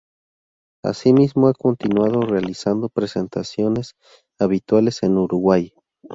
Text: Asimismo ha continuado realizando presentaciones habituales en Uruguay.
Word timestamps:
Asimismo 0.83 1.47
ha 1.47 1.53
continuado 1.53 2.21
realizando 2.21 2.89
presentaciones 2.89 3.93
habituales 4.39 5.03
en 5.03 5.15
Uruguay. 5.19 5.73